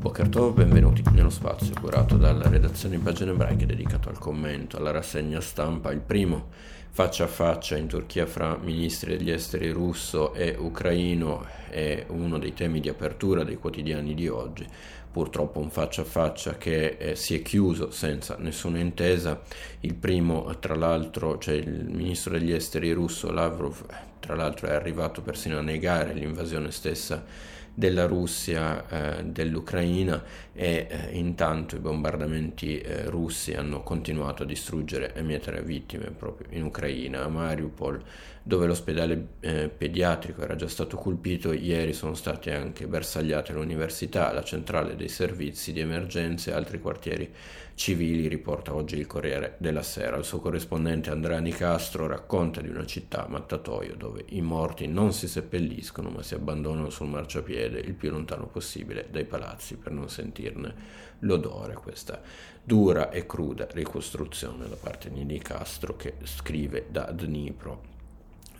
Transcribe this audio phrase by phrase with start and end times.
[0.00, 4.92] Boker Tov, benvenuti nello spazio curato dalla redazione in pagine ebraiche dedicato al commento, alla
[4.92, 6.50] rassegna stampa, il primo
[6.88, 12.54] faccia a faccia in Turchia fra ministri degli esteri russo e ucraino è uno dei
[12.54, 14.64] temi di apertura dei quotidiani di oggi,
[15.10, 19.42] purtroppo un faccia a faccia che eh, si è chiuso senza nessuna intesa,
[19.80, 23.84] il primo tra l'altro, cioè il ministro degli esteri russo Lavrov,
[24.20, 30.20] tra l'altro è arrivato persino a negare l'invasione stessa della Russia, eh, dell'Ucraina
[30.52, 36.48] e eh, intanto i bombardamenti eh, russi hanno continuato a distruggere e mietere vittime proprio
[36.50, 38.02] in Ucraina, a Mariupol,
[38.42, 44.42] dove l'ospedale eh, pediatrico era già stato colpito, ieri sono state anche bersagliate l'università, la
[44.42, 47.32] centrale dei servizi di emergenza e altri quartieri
[47.74, 50.16] civili, riporta oggi il Corriere della Sera.
[50.16, 55.28] Il suo corrispondente Andrea Nicastro racconta di una città, Mattatoio, dove i morti non si
[55.28, 60.74] seppelliscono ma si abbandonano sul marciapiede il più lontano possibile dai palazzi per non sentirne
[61.20, 62.20] l'odore, questa
[62.62, 67.96] dura e cruda ricostruzione da parte di Nicastro che scrive da Dnipro.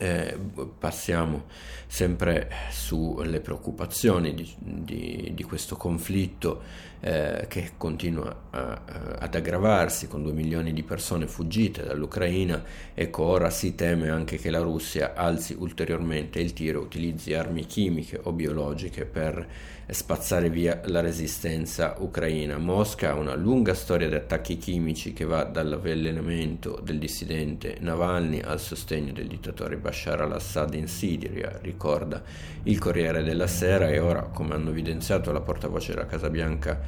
[0.01, 0.39] Eh,
[0.79, 1.47] passiamo
[1.89, 6.63] sempre sulle preoccupazioni di, di, di questo conflitto
[7.01, 8.81] eh, che continua a,
[9.19, 12.63] ad aggravarsi con due milioni di persone fuggite dall'Ucraina.
[12.95, 18.21] Ecco, ora si teme anche che la Russia alzi ulteriormente il tiro, utilizzi armi chimiche
[18.23, 19.47] o biologiche per
[19.91, 22.59] spazzare via la resistenza ucraina.
[22.59, 28.61] Mosca ha una lunga storia di attacchi chimici che va dall'avvelenamento del dissidente Navalny al
[28.61, 32.23] sostegno del dittatore Bashar al-Assad in Siria, ricorda.
[32.65, 36.79] Il Corriere della Sera e ora, come hanno evidenziato la portavoce della Casa Bianca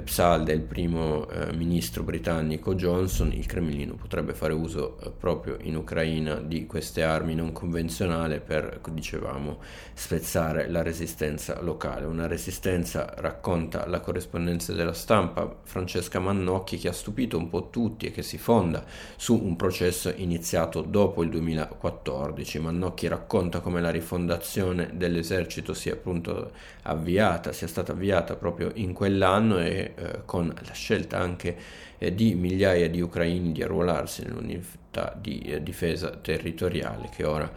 [0.00, 5.76] Psal del primo eh, ministro britannico Johnson, il Cremlino potrebbe fare uso eh, proprio in
[5.76, 9.58] Ucraina di queste armi non convenzionali per, dicevamo,
[9.92, 12.06] spezzare la resistenza locale.
[12.06, 18.06] Una resistenza, racconta la corrispondenza della stampa Francesca Mannocchi, che ha stupito un po' tutti
[18.06, 18.82] e che si fonda
[19.16, 22.60] su un processo iniziato dopo il 2014.
[22.60, 26.52] Mannocchi racconta come la rifondazione dell'esercito sia appunto
[26.84, 31.56] avviata, sia stata avviata proprio in quell'anno e eh, con la scelta anche
[31.98, 37.50] eh, di migliaia di ucraini di arruolarsi nell'unità di eh, difesa territoriale che ora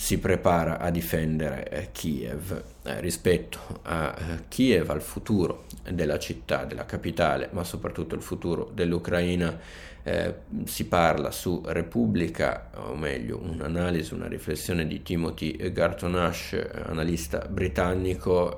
[0.00, 2.62] si prepara a difendere eh, Kiev.
[2.84, 8.70] Eh, rispetto a eh, Kiev, al futuro della città, della capitale, ma soprattutto il futuro
[8.72, 9.58] dell'Ucraina,
[10.04, 10.34] eh,
[10.66, 18.56] si parla su Repubblica, o meglio un'analisi, una riflessione di Timothy Gartonash, analista britannico,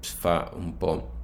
[0.00, 1.16] fa un po'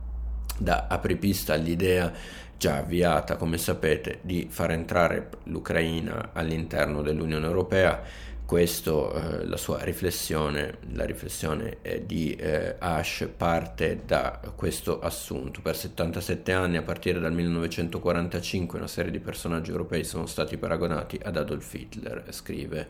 [0.59, 2.13] da apripista all'idea
[2.57, 8.03] già avviata, come sapete, di far entrare l'Ucraina all'interno dell'Unione Europea.
[8.47, 15.63] Questo, eh, la sua riflessione, la riflessione eh, di eh, Ash parte da questo assunto.
[15.63, 21.19] Per 77 anni, a partire dal 1945, una serie di personaggi europei sono stati paragonati
[21.23, 22.87] ad Adolf Hitler, scrive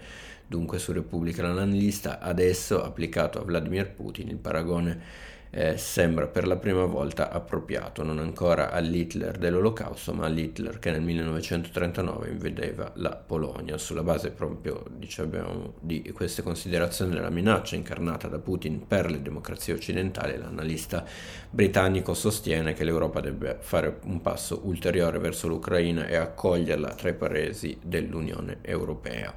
[0.47, 6.57] dunque su Repubblica l'analista, adesso applicato a Vladimir Putin il paragone eh, sembra per la
[6.57, 13.79] prima volta appropriato, non ancora all'Hitler dell'Olocausto, ma all'Hitler che nel 1939 invadeva la Polonia.
[13.79, 19.75] Sulla base proprio diciamo, di queste considerazioni della minaccia incarnata da Putin per le democrazie
[19.75, 21.05] occidentali, l'analista
[21.49, 27.15] britannico sostiene che l'Europa debba fare un passo ulteriore verso l'Ucraina e accoglierla tra i
[27.15, 29.33] paesi dell'Unione Europea.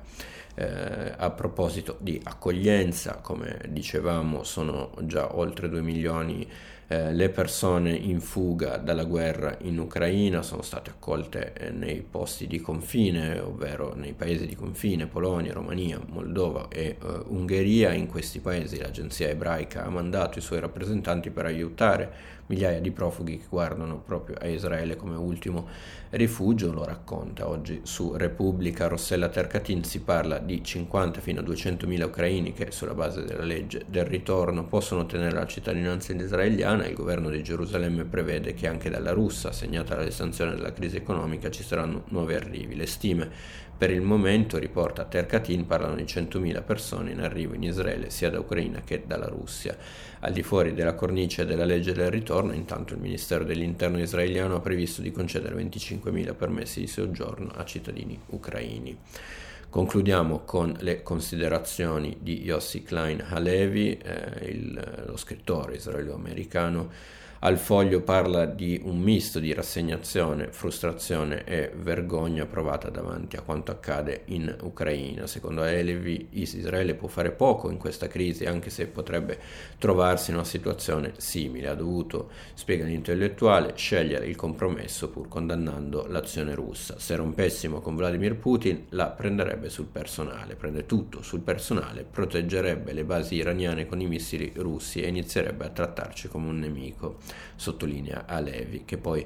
[0.60, 6.48] Eh, a proposito di accoglienza, come dicevamo, sono già oltre 2 milioni
[6.88, 12.48] eh, le persone in fuga dalla guerra in Ucraina sono state accolte eh, nei posti
[12.48, 16.98] di confine, ovvero nei paesi di confine, Polonia, Romania, Moldova e eh,
[17.28, 17.92] Ungheria.
[17.94, 23.38] In questi paesi l'agenzia ebraica ha mandato i suoi rappresentanti per aiutare migliaia di profughi
[23.38, 25.68] che guardano proprio a Israele come ultimo
[26.12, 28.88] rifugio, lo racconta oggi su Repubblica.
[28.88, 33.44] Rossella Tercatin si parla di 50 fino a 200 mila ucraini che sulla base della
[33.44, 38.90] legge del ritorno possono ottenere la cittadinanza israeliana il governo di Gerusalemme prevede che anche
[38.90, 42.76] dalla Russia, segnata l'estensione della crisi economica, ci saranno nuovi arrivi.
[42.76, 43.30] Le stime
[43.78, 48.40] per il momento, riporta Terkatin, parlano di 100.000 persone in arrivo in Israele sia da
[48.40, 49.78] Ucraina che dalla Russia.
[50.22, 54.62] Al di fuori della cornice della legge del ritorno, intanto il Ministero dell'Interno israeliano ha
[54.62, 58.98] previsto di concedere 25.000 permessi di soggiorno a cittadini ucraini.
[59.70, 66.90] Concludiamo con le considerazioni di Yossi Klein Halevi, eh, il, lo scrittore israelo-americano
[67.40, 73.72] al foglio parla di un misto di rassegnazione, frustrazione e vergogna provata davanti a quanto
[73.72, 75.28] accade in Ucraina.
[75.28, 79.38] Secondo Elevi Israele può fare poco in questa crisi anche se potrebbe
[79.78, 81.68] trovarsi in una situazione simile.
[81.68, 86.98] Ha dovuto, spiega l'intellettuale, scegliere il compromesso pur condannando l'azione russa.
[86.98, 93.04] Se rompessimo con Vladimir Putin la prenderebbe sul personale, prende tutto sul personale, proteggerebbe le
[93.04, 97.18] basi iraniane con i missili russi e inizierebbe a trattarci come un nemico
[97.56, 99.26] sottolinea Alevi, che poi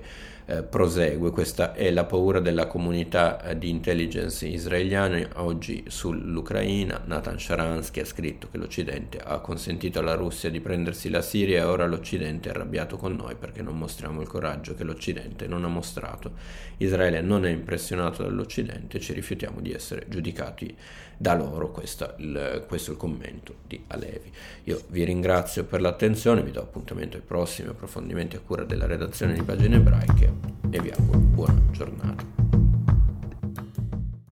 [0.51, 1.31] eh, prosegue.
[1.31, 7.03] Questa è la paura della comunità eh, di intelligence israeliana oggi sull'Ucraina.
[7.06, 11.63] Nathan Sharansky ha scritto che l'Occidente ha consentito alla Russia di prendersi la Siria e
[11.63, 15.69] ora l'Occidente è arrabbiato con noi perché non mostriamo il coraggio che l'Occidente non ha
[15.69, 16.33] mostrato.
[16.77, 20.75] Israele non è impressionato dall'Occidente, ci rifiutiamo di essere giudicati
[21.15, 21.71] da loro.
[21.71, 24.31] Questo, il, questo è il commento di Alevi.
[24.65, 29.33] Io vi ringrazio per l'attenzione, vi do appuntamento ai prossimi approfondimenti a cura della redazione
[29.33, 32.40] di pagine ebraiche e vi auguro buona giornata.